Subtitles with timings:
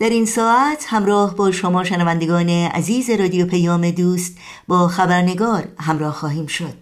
[0.00, 4.38] در این ساعت همراه با شما شنوندگان عزیز رادیو پیام دوست
[4.68, 6.74] با خبرنگار همراه خواهیم شد.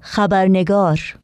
[0.00, 1.14] خبرنگار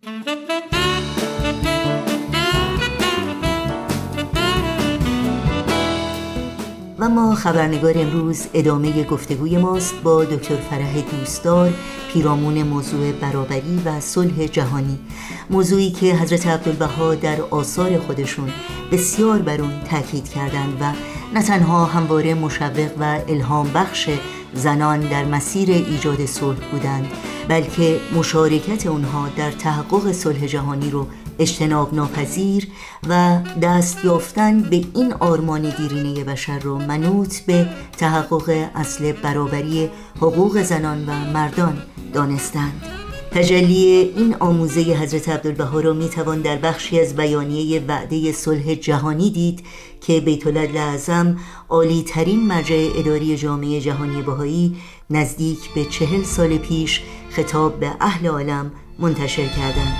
[7.01, 11.72] و ما خبرنگار امروز ادامه گفتگوی ماست با دکتر فرح دوستدار
[12.12, 14.99] پیرامون موضوع برابری و صلح جهانی.
[15.50, 18.50] موضوعی که حضرت عبدالبها در آثار خودشون
[18.92, 20.92] بسیار بر اون تاکید کردند و
[21.34, 24.09] نه تنها همواره مشوق و الهام بخش
[24.54, 27.06] زنان در مسیر ایجاد صلح بودند
[27.48, 31.06] بلکه مشارکت اونها در تحقق صلح جهانی رو
[31.38, 32.68] اجتناب ناپذیر
[33.09, 37.66] و دست یافتن به این آرمان دیرینه بشر رو منوط به
[37.98, 42.99] تحقق اصل برابری حقوق زنان و مردان دانستند.
[43.32, 49.64] تجلی این آموزه حضرت عبدالبها را می‌توان در بخشی از بیانیه وعده صلح جهانی دید
[50.00, 54.76] که بیت اعظم عالی ترین مرجع اداری جامعه جهانی بهایی
[55.10, 59.96] نزدیک به چهل سال پیش خطاب به اهل عالم منتشر کردند.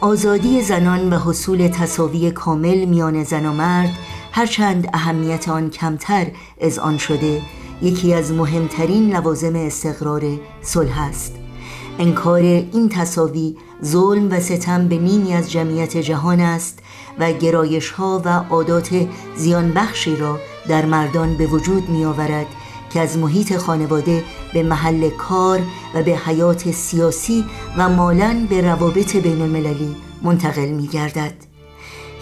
[0.00, 3.90] آزادی زنان و حصول تصاوی کامل میان زن و مرد
[4.32, 6.26] هرچند اهمیت آن کمتر
[6.60, 7.42] از آن شده
[7.82, 10.22] یکی از مهمترین لوازم استقرار
[10.62, 11.34] صلح است
[11.98, 16.78] انکار این تصاوی ظلم و ستم به نیمی از جمعیت جهان است
[17.18, 22.46] و گرایش ها و عادات زیان بخشی را در مردان به وجود می آورد
[22.90, 25.60] که از محیط خانواده به محل کار
[25.94, 27.44] و به حیات سیاسی
[27.76, 31.47] و مالا به روابط بین المللی منتقل می گردد.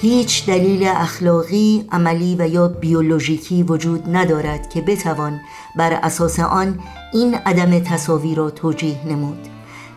[0.00, 5.41] هیچ دلیل اخلاقی، عملی و یا بیولوژیکی وجود ندارد که بتوان
[5.77, 6.78] بر اساس آن
[7.12, 9.38] این عدم تصاوی را توجیه نمود.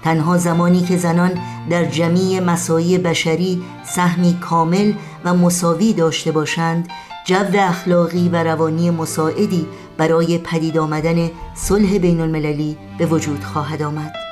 [0.03, 1.31] تنها زمانی که زنان
[1.69, 4.93] در جمعی مسایی بشری سهمی کامل
[5.25, 6.87] و مساوی داشته باشند
[7.25, 14.28] جو اخلاقی و روانی مساعدی برای پدید آمدن صلح بین المللی به وجود خواهد آمد.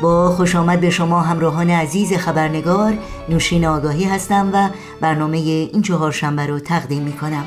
[0.00, 4.68] با خوش آمد به شما همراهان عزیز خبرنگار نوشین آگاهی هستم و
[5.00, 7.44] برنامه این چهارشنبه رو تقدیم می کنم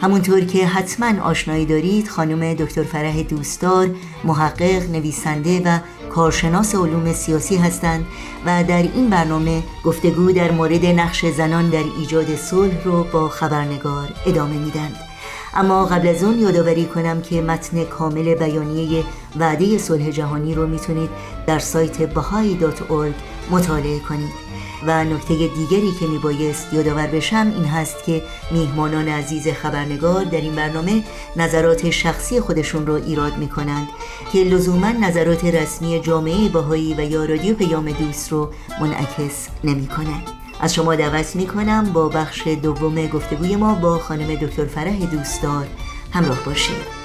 [0.00, 3.90] همونطور که حتما آشنایی دارید خانم دکتر فرح دوستدار
[4.24, 5.78] محقق نویسنده و
[6.10, 8.06] کارشناس علوم سیاسی هستند
[8.46, 14.08] و در این برنامه گفتگو در مورد نقش زنان در ایجاد صلح رو با خبرنگار
[14.26, 15.07] ادامه میدند
[15.54, 19.04] اما قبل از اون یادآوری کنم که متن کامل بیانیه
[19.38, 21.10] وعده صلح جهانی رو می‌تونید
[21.46, 23.14] در سایت bahai.org
[23.50, 24.48] مطالعه کنید.
[24.86, 30.54] و نکته دیگری که میبایست یادآور بشم این هست که میهمانان عزیز خبرنگار در این
[30.54, 31.04] برنامه
[31.36, 33.88] نظرات شخصی خودشون رو ایراد می‌کنند
[34.32, 38.50] که لزوما نظرات رسمی جامعه باهایی و یا رادیو پیام دوست رو
[38.80, 44.98] منعکس نمی‌کنه از شما دعوت می‌کنم با بخش دوم گفتگوی ما با خانم دکتر فرح
[44.98, 45.66] دوستدار
[46.12, 46.98] همراه باشید.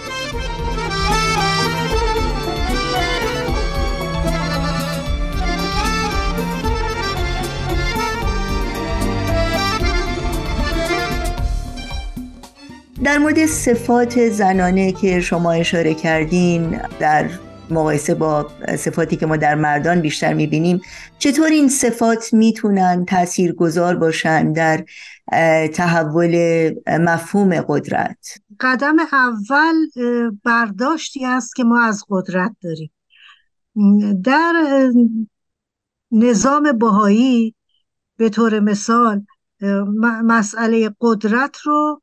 [13.03, 17.29] در مورد صفات زنانه که شما اشاره کردین در
[17.73, 20.81] مقایسه با صفاتی که ما در مردان بیشتر می‌بینیم
[21.19, 24.85] چطور این صفات می‌تونن تأثیر گذار باشن در
[25.67, 28.17] تحول مفهوم قدرت؟
[28.59, 29.75] قدم اول
[30.43, 32.91] برداشتی است که ما از قدرت داریم.
[34.23, 34.53] در
[36.11, 37.55] نظام بهایی
[38.17, 39.25] به طور مثال
[40.23, 42.01] مسئله قدرت رو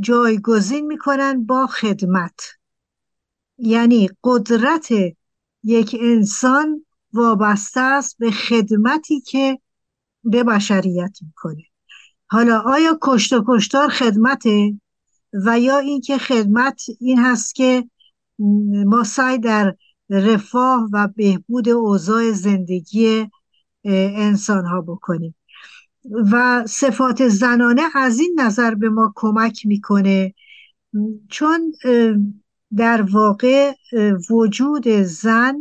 [0.00, 2.55] جایگزین می‌کنن با خدمت.
[3.58, 4.88] یعنی قدرت
[5.62, 9.58] یک انسان وابسته است به خدمتی که
[10.24, 11.62] به بشریت می‌کنه.
[12.26, 14.80] حالا آیا کشت و کشتار خدمته؟
[15.32, 17.90] و یا اینکه خدمت این هست که
[18.86, 19.76] ما سعی در
[20.10, 23.30] رفاه و بهبود اوضاع زندگی
[23.84, 25.34] انسان ها بکنیم.
[26.32, 30.34] و صفات زنانه از این نظر به ما کمک می‌کنه
[31.28, 31.72] چون
[32.76, 33.72] در واقع
[34.30, 35.56] وجود زن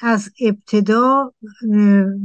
[0.00, 1.32] از ابتدا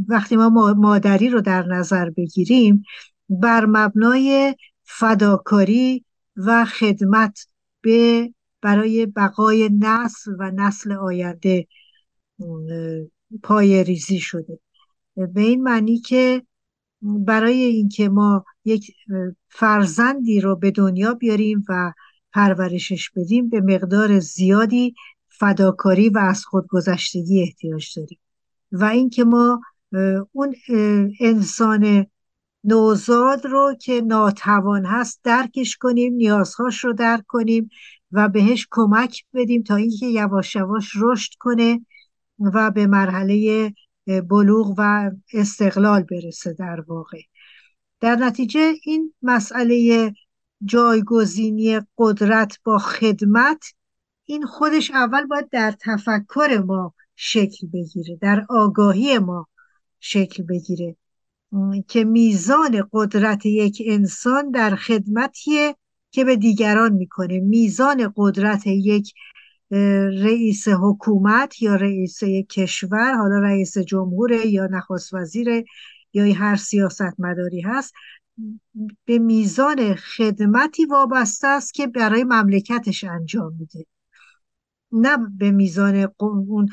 [0.07, 2.83] وقتی ما مادری رو در نظر بگیریم
[3.30, 6.06] بر مبنای فداکاری
[6.36, 7.48] و خدمت
[7.81, 8.30] به
[8.62, 11.68] برای بقای نسل و نسل آینده
[13.44, 14.59] پای ریزی شده.
[15.16, 16.44] به این معنی که
[17.01, 18.95] برای اینکه ما یک
[19.50, 21.94] فرزندی رو به دنیا بیاریم و
[22.33, 24.95] پرورشش بدیم به مقدار زیادی
[25.30, 28.19] فداکاری و از خودگذشتگی احتیاج داریم.
[28.71, 29.62] و اینکه ما
[30.31, 30.56] اون
[31.19, 32.06] انسان
[32.63, 37.69] نوزاد رو که ناتوان هست درکش کنیم نیازهاش رو درک کنیم
[38.12, 41.85] و بهش کمک بدیم تا اینکه یواش یواش رشد کنه
[42.39, 43.74] و به مرحله
[44.30, 47.21] بلوغ و استقلال برسه در واقع.
[48.00, 50.12] در نتیجه این مسئله
[50.65, 53.74] جایگزینی قدرت با خدمت
[54.25, 59.48] این خودش اول باید در تفکر ما شکل بگیره در آگاهی ما
[60.00, 60.95] شکل بگیره.
[61.88, 65.75] که میزان قدرت یک انسان در خدمتیه
[66.12, 67.39] که به دیگران می‌کنه.
[67.39, 69.13] میزان قدرت یک
[70.21, 75.66] رئیس حکومت یا رئیس کشور حالا رئیس جمهور یا نخست وزیر
[76.13, 77.94] یا هر سیاست مداری هست
[79.06, 83.85] به میزان خدمتی وابسته است که برای مملکتش انجام میده.
[84.91, 86.69] نه به میزان اون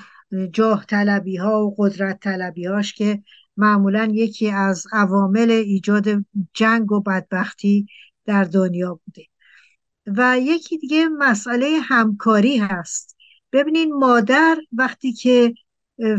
[0.53, 3.23] جاه طلبی ها و قدرت طلبی هاش که
[3.57, 6.25] معمولا یکی از عوامل ایجاد
[6.55, 7.87] جنگ و بدبختی
[8.25, 9.27] در دنیا بوده.
[10.07, 13.17] و یکی دیگه مسئله همکاری هست.
[13.53, 15.55] ببینین مادر وقتی که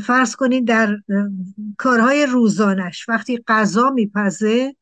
[0.02, 0.98] فرض کنین در
[1.78, 4.76] کارهای روزانش وقتی غذا میپزه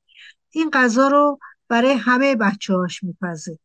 [0.51, 3.59] این غذا رو برای همه بچه هاش میپزه.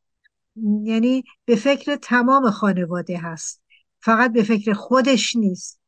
[0.83, 3.63] یعنی به فکر تمام خانواده هست.
[4.01, 5.81] فقط به فکر خودش نیست.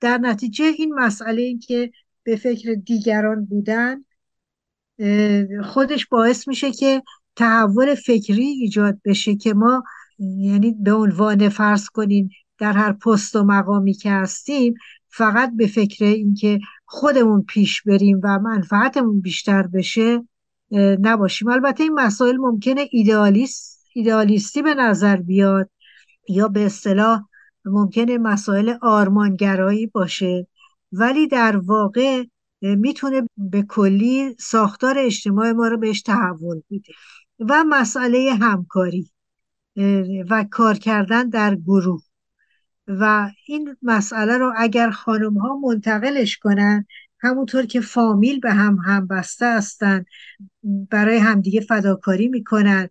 [0.00, 1.90] در نتیجه این مسئله این که
[2.22, 4.04] به فکر دیگران بودن
[5.64, 7.02] خودش باعث میشه که
[7.36, 9.84] تحول فکری ایجاد بشه که ما
[10.18, 14.74] یعنی به عنوان فرض کنین در هر پست و مقامی که هستیم
[15.08, 20.22] فقط به فکر اینکه خودمون پیش بریم و منفعتمون بیشتر بشه
[20.72, 21.48] نباشیم.
[21.48, 25.70] البته این مسائل ممکنه ایدئالیست ایدئالیستی به نظر بیاد
[26.28, 27.22] یا به اصطلاح
[27.64, 30.46] ممکنه مسائل آرمانگرایی باشه
[30.92, 32.24] ولی در واقع
[32.62, 36.92] می‌تونه به کلی ساختار اجتماع ما رو بهش تحول بده.
[37.38, 39.10] و مسئله همکاری
[40.30, 42.02] و کار کردن در گروه.
[42.88, 46.86] و این مسئله رو اگر خانم ها منتقلش کنن
[47.24, 50.04] همونطور که فامیل به هم هم بسته هستن
[50.90, 52.88] برای همدیگه فداکاری می‌کنن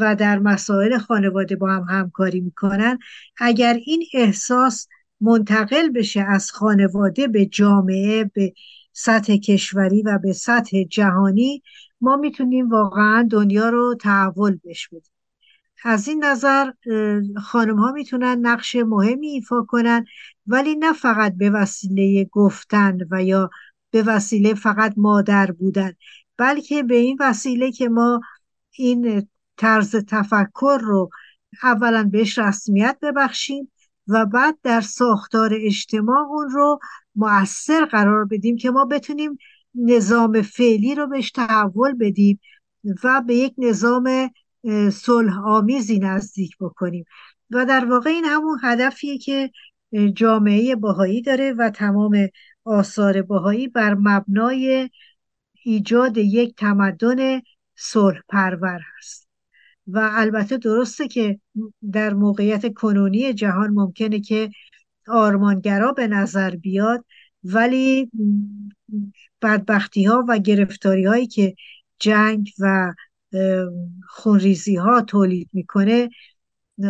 [0.00, 2.98] و در مسائل خانواده با هم همکاری می‌کنن.
[3.36, 4.88] اگر این احساس
[5.20, 8.52] منتقل بشه از خانواده به جامعه به
[8.92, 11.62] سطح کشوری و به سطح جهانی
[12.00, 15.12] ما می‌تونیم واقعا دنیا رو تحول بش بدیم.
[15.84, 16.70] از این نظر
[17.42, 20.04] خانم ها می‌تونن نقش مهمی ایفا کنن
[20.46, 23.50] ولی نه فقط به وسیله گفتن و یا
[23.90, 25.92] به وسیله فقط مادر بودن
[26.36, 28.20] بلکه به این وسیله که ما
[28.72, 31.10] این طرز تفکر رو
[31.62, 33.72] اولا بهش رسمیت ببخشیم
[34.08, 36.78] و بعد در ساختار اجتماع اون رو
[37.14, 39.38] مؤثر قرار بدیم که ما بتونیم
[39.74, 42.40] نظام فعلی رو بهش تحول بدیم
[43.04, 44.30] و به یک نظام
[44.92, 47.04] صلح آمیزی نزدیک بکنیم.
[47.50, 49.50] و در واقع این همون هدفیه که
[50.14, 52.28] جامعه باهایی داره و تمام
[52.64, 54.90] آثار باهایی بر مبنای
[55.64, 57.40] ایجاد یک تمدن
[57.76, 59.28] صلح پرور هست.
[59.86, 61.40] و البته درسته که
[61.92, 64.50] در موقعیت کنونی جهان ممکنه که
[65.08, 67.04] آرمانگرا به نظر بیاد
[67.44, 68.10] ولی
[69.42, 71.54] بدبختی ها و گرفتاری هایی که
[71.98, 72.94] جنگ و
[74.08, 76.08] خونریزی ها تولید می‌کنه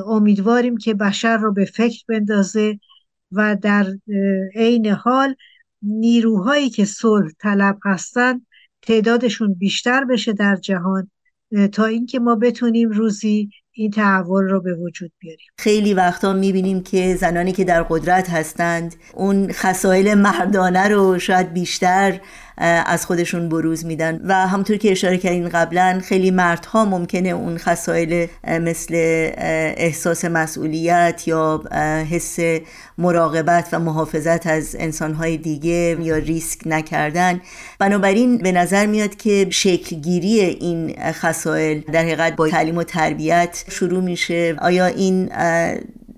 [0.07, 2.79] امیدواریم که بشر رو به فکر بندازه
[3.33, 3.87] و در
[4.55, 5.35] عین حال
[5.83, 8.41] نیروهایی که صلح طلب هستن
[8.83, 11.11] تعدادشون بیشتر بشه در جهان
[11.73, 15.47] تا اینکه ما بتونیم روزی این تحول رو به وجود بیاریم.
[15.59, 22.21] خیلی وقتا می‌بینیم که زنانی که در قدرت هستند اون خسائل مردانه رو شاید بیشتر
[22.59, 24.21] از خودشون بروز میدن.
[24.25, 28.95] و همطور که اشاره کردین قبلا خیلی مردها ممکنه اون خصایل مثل
[29.77, 31.63] احساس مسئولیت یا
[32.11, 32.39] حس
[32.99, 37.41] مراقبت و محافظت از انسانهای دیگه یا ریسک نکردن.
[37.79, 44.03] بنابراین به نظر میاد که شکلگیری این خصایل در حقیقت با تعلیم و تربیت شروع
[44.03, 44.57] میشه.
[44.59, 45.31] آیا این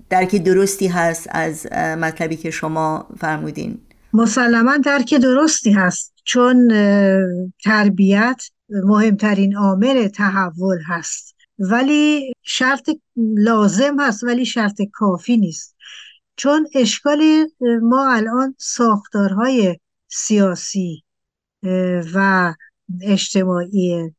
[0.09, 3.77] درک درستی هست از مطلبی که شما فرمودین؟
[4.13, 6.67] مسلما درک درستی هست چون
[7.63, 11.35] تربیت مهمترین عامل تحول هست.
[11.59, 12.89] ولی شرط
[13.35, 15.75] لازم هست ولی شرط کافی نیست.
[16.35, 17.47] چون اشکال
[17.81, 21.03] ما الان ساختارهای سیاسی
[22.13, 22.53] و
[23.01, 24.15] اجتماعی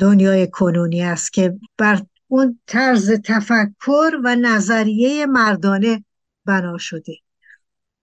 [0.00, 6.04] دنیای کنونی است که بر اون طرز تفکر و نظریه مردانه
[6.44, 7.14] بنا شده.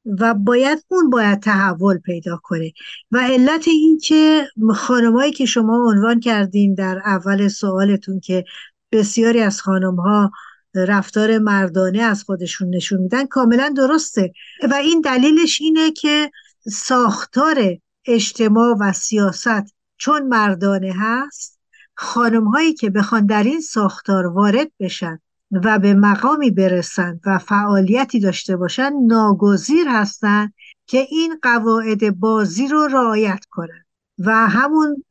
[0.06, 2.72] و باید اون باید تحول پیدا کنه.
[3.12, 8.44] و علت این که خانمایی که شما عنوان کردین در اول سوالتون که
[8.92, 10.32] بسیاری از خانم ها
[10.76, 14.34] رفتار مردانه از خودشون نشون میدن کاملا درسته.
[14.70, 16.32] و این دلیلش اینه که
[16.68, 21.60] ساختار اجتماع و سیاست چون مردانه هست
[21.96, 25.20] خانم هایی که بخوان در این ساختار وارد بشن
[25.52, 30.54] و به مقامی برسن و فعالیتی داشته باشن ناگزیر هستند
[30.88, 33.86] که این قواعد بازی رو رعایت کنن
[34.20, 35.04] و همون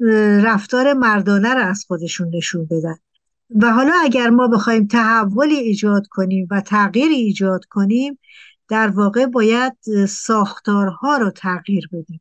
[0.45, 2.97] رفتار مردانه رو از خودشون نشون بدن.
[3.61, 8.19] و حالا اگر ما بخوایم تحولی ایجاد کنیم و تغییری ایجاد کنیم
[8.69, 9.73] در واقع باید
[10.09, 12.21] ساختارها رو تغییر بدیم.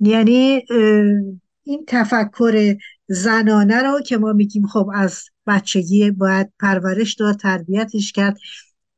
[0.00, 0.64] یعنی
[1.62, 2.76] این تفکر
[3.08, 8.38] زنانه رو که ما میگیم خب از بچگی باید پرورش داد تربیتش کرد.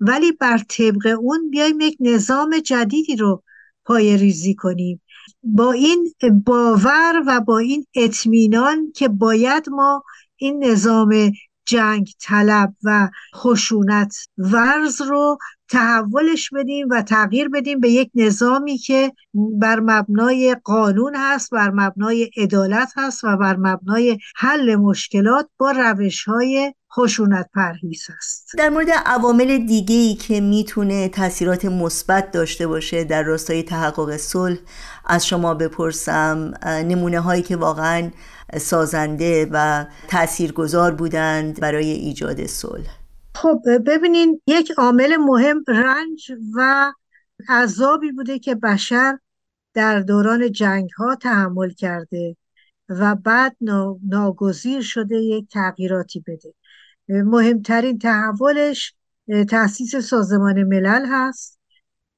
[0.00, 3.42] ولی بر طبق اون بیایم یک نظام جدیدی رو
[3.84, 5.02] پای ریزی کنیم.
[5.42, 6.12] با این
[6.44, 10.04] باور و با این اطمینان که باید ما
[10.36, 11.32] این نظام
[11.66, 15.38] جنگ طلب و خشونت ورز رو
[15.70, 22.30] تحولش بدیم و تغییر بدیم به یک نظامی که بر مبنای قانون هست بر مبنای
[22.36, 28.50] عدالت هست و بر مبنای حل مشکلات با روش های خشونت پرهیز است.
[28.58, 34.58] در مورد عوامل دیگه ای که می‌تونه تاثیرات مثبت داشته باشه در راستای تحقق صلح
[35.06, 38.10] از شما بپرسم نمونه هایی که واقعا
[38.58, 42.99] سازنده و تاثیرگذار بودند برای ایجاد صلح.
[43.34, 46.92] خب ببینین یک عامل مهم رنج و
[47.48, 49.18] عذابی بوده که بشر
[49.74, 52.36] در دوران جنگ ها تحمل کرده
[52.88, 53.56] و بعد
[54.08, 56.54] ناگزیر شده یک تغییراتی بده.
[57.08, 58.94] مهمترین تحولش
[59.50, 61.60] تاسیس سازمان ملل هست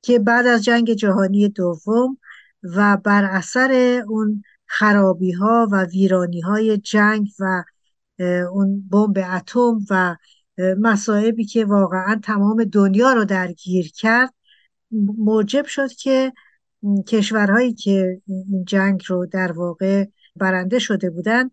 [0.02, 2.18] که بعد از جنگ جهانی دوم
[2.62, 7.64] و بر اثر اون خرابی ها و ویرانی های جنگ و
[8.52, 10.16] اون بمب اتم و
[10.58, 14.34] مسائبی که واقعا تمام دنیا رو درگیر کرد
[15.18, 16.32] موجب شد که
[17.08, 20.04] کشورهایی که این جنگ رو در واقع
[20.36, 21.50] برنده شده بودن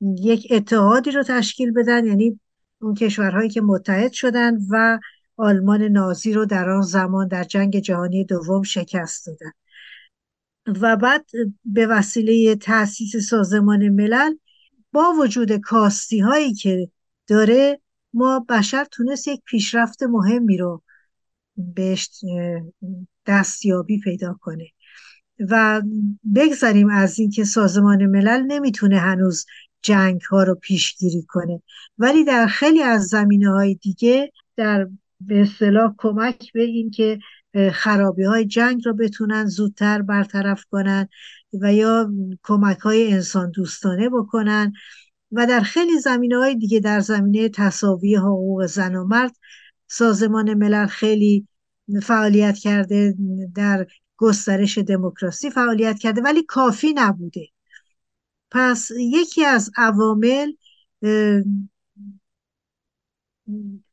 [0.00, 2.40] یک اتحادی رو تشکیل بدن یعنی
[2.80, 4.98] اون کشورهایی که متحد شدن و
[5.36, 9.52] آلمان نازی رو در آن زمان در جنگ جهانی دوم شکست دادن.
[10.80, 11.26] و بعد
[11.64, 14.34] به وسیله تاسیس سازمان ملل
[14.92, 16.90] با وجود کاستی هایی که
[17.26, 17.80] داره
[18.12, 20.82] ما بشر تونست یک پیشرفت مهمی رو
[21.56, 22.10] بهش
[23.26, 24.66] دستیابی پیدا کنه.
[25.50, 25.82] و
[26.34, 29.46] بگذاریم از اینکه سازمان ملل نمی‌تونه هنوز
[29.82, 31.62] جنگ ها رو پیشگیری کنه.
[31.98, 34.88] ولی در خیلی از زمینه های دیگه در
[35.20, 37.18] به اصطلاح کمک به اینکه
[37.72, 41.08] خرابی های جنگ رو بتونن زودتر برطرف کنن
[41.60, 42.10] و یا
[42.42, 44.72] کمک های انسان دوستانه بکنن.
[45.32, 49.36] و در خیلی زمینه های دیگه در زمینه تصاوی حقوق زن و مرد
[49.86, 51.48] سازمان ملل خیلی
[52.02, 53.14] فعالیت کرده
[53.54, 57.48] در گسترش دموکراسی فعالیت کرده ولی کافی نبوده.
[58.50, 60.52] پس یکی از عوامل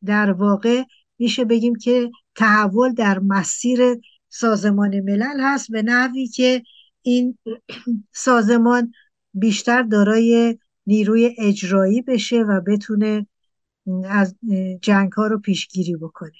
[0.05, 0.83] در واقع
[1.19, 3.79] میشه بگیم که تحول در مسیر
[4.29, 6.63] سازمان ملل هست به نحوی که
[7.01, 7.37] این
[8.11, 8.93] سازمان
[9.33, 13.27] بیشتر دارای نیروی اجرایی بشه و بتونه
[14.09, 14.35] از
[14.81, 16.31] جنگ ها رو پیشگیری بکنه.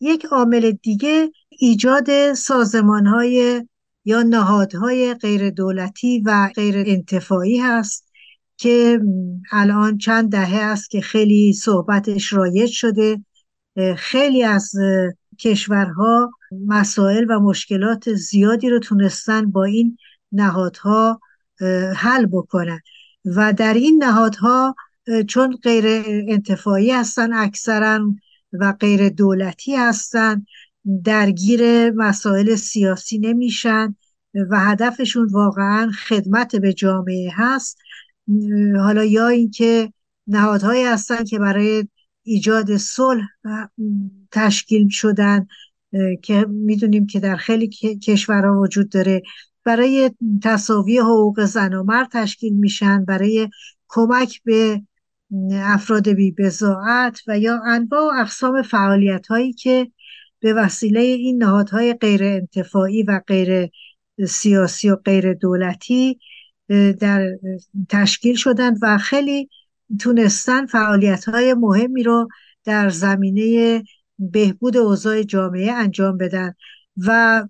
[0.00, 3.66] یک عامل دیگه ایجاد سازمان های
[4.04, 8.12] یا نهادهای غیر دولتی و غیر انتفاعی هست
[8.56, 9.00] که
[9.52, 13.24] الان چند دهه است که خیلی صحبتش رایج شده.
[13.96, 14.72] خیلی از
[15.38, 16.30] کشورها
[16.66, 19.98] مسائل و مشکلات زیادی رو تونستن با این
[20.32, 21.20] نهادها
[21.96, 22.80] حل بکنن.
[23.24, 24.74] و در این نهادها
[25.28, 25.84] چون غیر
[26.28, 28.14] انتفاعی هستن اکثرا
[28.52, 30.46] و غیر دولتی هستن
[31.04, 33.96] درگیر مسائل سیاسی نمیشن
[34.50, 37.78] و هدفشون واقعا خدمت به جامعه هست.
[38.76, 39.92] حالا یا اینکه
[40.26, 41.88] نهادهایی هستن که برای
[42.22, 43.28] ایجاد صلح
[44.30, 45.46] تشکیل شدن
[46.22, 47.68] که می‌دونیم که در خیلی
[48.02, 49.22] کشورها وجود داره.
[49.64, 50.10] برای
[50.42, 53.48] تصاوی حقوق زن و مرد تشکیل میشن برای
[53.88, 54.82] کمک به
[55.52, 59.90] افراد بی بزاعت و یا انواع و اقسام فعالیت هایی که
[60.40, 63.70] به وسیله این نهادهای غیر انتفاعی و غیر
[64.28, 66.18] سیاسی و غیر دولتی
[67.00, 67.28] در
[67.88, 69.48] تشکیل شدند و خیلی
[70.00, 72.28] تونستن فعالیت های مهمی رو
[72.64, 73.82] در زمینه
[74.18, 76.54] بهبود اوضاع جامعه انجام بدن.
[76.96, 77.42] و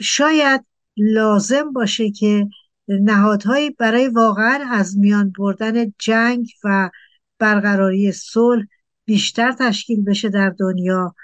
[0.00, 0.64] شاید
[1.00, 2.48] لازم باشه که
[2.88, 6.90] نهادهایی برای واقعا از میان بردن جنگ و
[7.38, 8.66] برقراری صلح
[9.04, 11.14] بیشتر تشکیل بشه در دنیا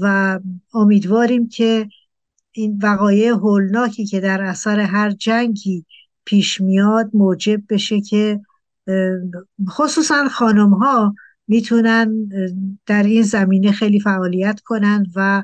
[0.00, 0.38] و
[0.74, 1.88] امیدواریم که
[2.52, 5.84] این وقایع هولناکی که در اثر هر جنگی
[6.24, 8.40] پیش میاد موجب بشه که
[9.68, 11.14] خصوصا خانم ها
[11.48, 12.28] می‌تونن
[12.86, 15.42] در این زمینه خیلی فعالیت کنن و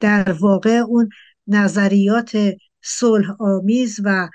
[0.00, 1.08] در واقع اون
[1.50, 2.36] نظریات
[2.82, 4.28] صلح آمیز و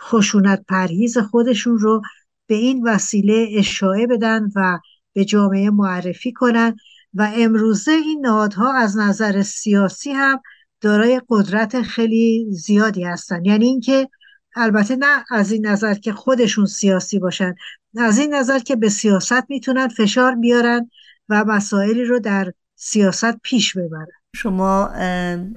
[0.00, 2.02] خشونت پرهیز خودشون رو
[2.46, 4.78] به این وسیله اشاعه بدن و
[5.12, 6.76] به جامعه معرفی کنن
[7.14, 10.40] و امروزه این نهادها از نظر سیاسی هم
[10.80, 13.44] دارای قدرت خیلی زیادی هستن.
[13.44, 14.08] یعنی اینکه
[14.56, 17.54] البته نه از این نظر که خودشون سیاسی باشن
[17.98, 20.90] از این نظر که به سیاست می‌تونن فشار بیارن
[21.28, 24.21] و مسائلی رو در سیاست پیش ببرن.
[24.36, 24.88] شما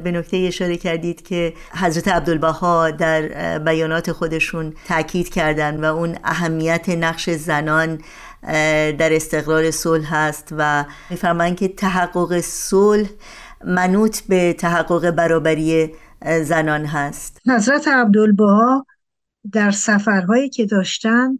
[0.03, 6.89] به نکته اشاره کردید که حضرت عبدالبها در بیانات خودشون تاکید کردن و اون اهمیت
[6.89, 8.01] نقش زنان
[8.97, 13.09] در استقرار صلح هست و میفرمایند که تحقق صلح
[13.65, 15.91] منوط به تحقق برابری
[16.43, 17.41] زنان هست.
[17.47, 18.85] حضرت عبدالبها
[19.51, 21.39] در سفرهایی که داشتند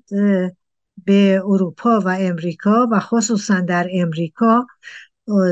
[1.06, 4.68] به اروپا و امریکا و خصوصا در امریکا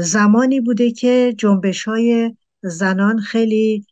[0.02, 3.86] زمانی بوده که جنبش های زنان خیلی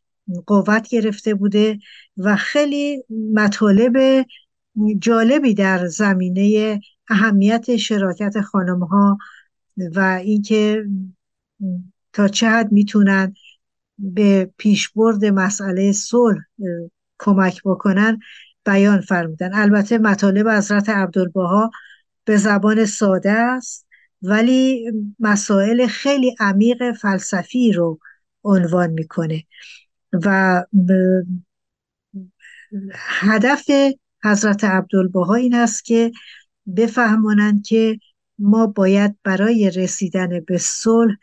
[0.47, 1.79] قوت گرفته بوده
[2.17, 4.25] و خیلی مطالب
[4.99, 9.17] جالبی در زمینه اهمیت شراکت خانم ها
[9.95, 10.83] و اینکه
[12.13, 13.33] تا چه حد می‌تونن
[13.97, 16.41] به پیشبرد مسئله صلح
[17.19, 18.19] کمک بکنن
[18.65, 19.53] بیان فرمودن.
[19.53, 21.71] البته مطالب حضرت عبدالبها
[22.25, 23.87] به زبان ساده است.
[24.21, 27.99] ولی مسائل خیلی عمیق فلسفی رو
[28.43, 29.43] عنوان می‌کنه
[30.13, 30.63] و
[32.99, 33.65] هدف
[34.23, 36.11] حضرت عبدالبها این است که
[36.77, 37.99] بفهمانند که
[38.39, 41.15] ما باید برای رسیدن به صلح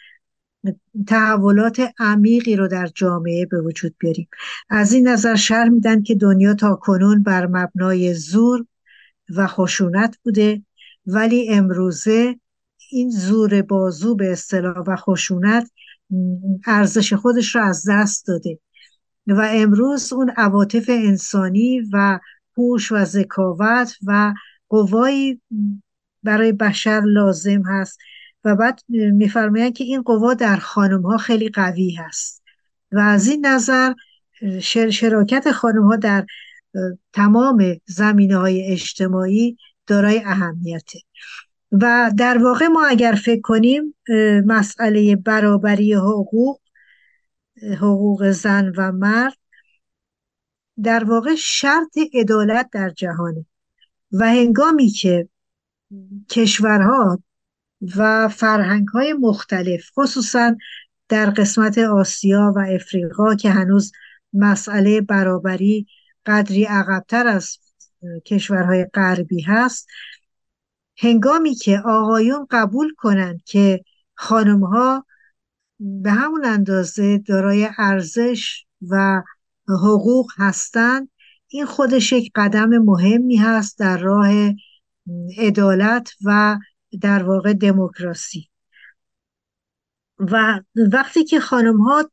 [1.07, 4.29] تحولات عمیقی رو در جامعه به وجود بیاریم.
[4.69, 8.67] از این نظر شرح میدن که دنیا تا کنون بر مبنای زور
[9.37, 10.63] و خشونت بوده
[11.07, 12.41] ولی امروزه
[12.91, 15.71] این زور بازو به اصطلاح و خشونت
[16.67, 18.59] ارزش خودش رو از دست داده.
[19.27, 22.19] و امروز اون عواطف انسانی و
[22.57, 24.35] هوش و ذکاوت و
[24.69, 25.41] قوایی
[26.23, 27.99] برای بشر لازم هست
[28.45, 32.43] و بعد میفرمایند که این قوا در خانم ها خیلی قوی هست.
[32.93, 33.93] و از این نظر
[34.91, 36.27] شراکت خانم ها در
[37.13, 40.99] تمام زمینه های اجتماعی دارای اهمیته.
[41.73, 43.95] و در واقع ما اگر فکر کنیم
[44.47, 46.61] مسئله برابری حقوق
[47.81, 49.37] حقوق زن و مرد
[50.83, 53.47] در واقع شرط عدالت در جهانه
[54.13, 55.29] و هنگامی که
[56.31, 57.23] کشورها
[57.97, 60.57] و فرهنگ های مختلف خصوصا
[61.09, 63.93] در قسمت آسیا و افریقا که هنوز
[64.33, 65.87] مسئله برابری
[66.27, 67.59] قدری عقبتر از
[68.27, 69.89] کشورهای غربی هست
[70.99, 73.85] هنگامی که آقایون قبول کنند که
[74.15, 75.07] خانم ها
[75.81, 79.23] به همون اندازه دارای ارزش و
[79.69, 81.09] حقوق هستند
[81.49, 84.31] این خودش یک قدم مهمی هست در راه
[85.39, 86.59] عدالت و
[87.01, 88.49] در واقع دموکراسی.
[90.19, 90.61] و
[90.93, 92.11] وقتی که خانم ها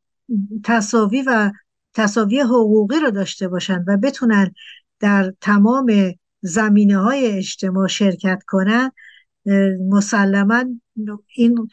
[0.64, 1.52] تصاوی و
[1.94, 4.54] تصاوی حقوقی رو داشته باشند و بتونن
[5.00, 5.92] در تمام
[6.46, 8.92] زمینه های اجتماع شرکت کنن
[9.90, 10.66] مسلما
[11.36, 11.70] این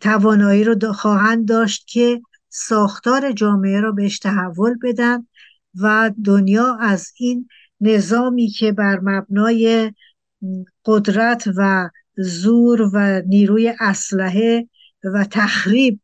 [0.00, 5.26] توانایی رو خواهند داشت که ساختار جامعه رو بهش تحول بدن
[5.74, 7.48] و دنیا از این
[7.80, 9.92] نظامی که بر مبنای
[10.84, 14.68] قدرت و زور و نیروی اسلحه
[15.04, 16.00] و تخریب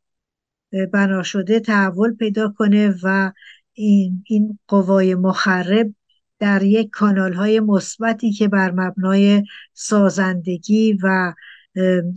[0.93, 3.33] بنا شده تحول پیدا کنه و
[3.73, 5.95] این, این قوای مخرب
[6.45, 11.35] در یک کانال های مثبتی که بر مبنای سازندگی و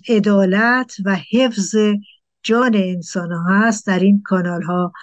[0.10, 1.76] عدالت و حفظ
[2.44, 4.94] جان انسان ها هست در این کانال ها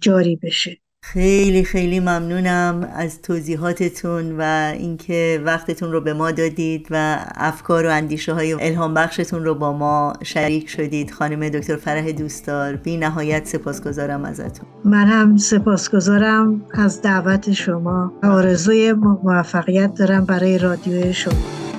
[0.00, 0.83] جاری بشه.
[1.12, 7.90] خیلی خیلی ممنونم از توضیحاتتون و اینکه وقتتون رو به ما دادید و افکار و
[7.90, 11.10] اندیشه های الهام بخشتون رو با ما شریک شدید.
[11.10, 14.66] خانم دکتر فرح دوستدار بی نهایت سپاسگزارم ازتون.
[14.92, 18.12] هم سپاسگزارم از دعوت شما.
[18.22, 21.73] آرزوی موفقیت دارم برای رادیو شما.